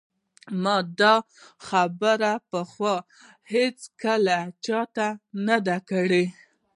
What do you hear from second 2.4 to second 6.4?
پخوا هیڅکله چا ته نه ده کړې